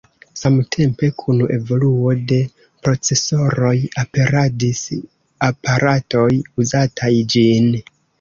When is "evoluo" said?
1.57-2.13